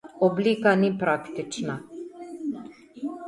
[0.27, 1.75] Oblika ni praktična.